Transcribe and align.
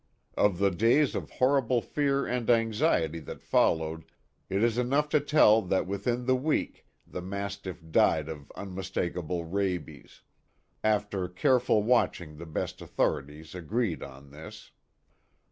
Of 0.35 0.57
the 0.57 0.71
days 0.71 1.13
of 1.13 1.29
horrible 1.29 1.79
fear 1.79 2.25
and 2.25 2.49
anxiety 2.49 3.19
that 3.19 3.43
followed 3.43 4.03
it 4.49 4.63
is 4.63 4.79
enough 4.79 5.09
to 5.09 5.19
tell 5.19 5.61
tha^t 5.61 5.85
within 5.85 6.25
the 6.25 6.35
week 6.35 6.87
the 7.05 7.21
mastiff 7.21 7.83
died 7.91 8.27
of 8.27 8.51
unmistakable 8.55 9.45
"rabies"; 9.45 10.21
after 10.83 11.27
careful 11.27 11.83
watching 11.83 12.37
the 12.37 12.47
best 12.47 12.81
authorities 12.81 13.53
agreed 13.53 14.01
on 14.01 14.31
this. 14.31 14.71